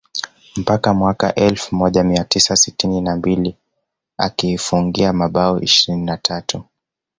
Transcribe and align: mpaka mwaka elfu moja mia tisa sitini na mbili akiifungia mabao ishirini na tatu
mpaka 0.57 0.93
mwaka 0.93 1.35
elfu 1.35 1.75
moja 1.75 2.03
mia 2.03 2.23
tisa 2.23 2.55
sitini 2.55 3.01
na 3.01 3.15
mbili 3.15 3.55
akiifungia 4.17 5.13
mabao 5.13 5.61
ishirini 5.61 6.05
na 6.05 6.17
tatu 6.17 6.63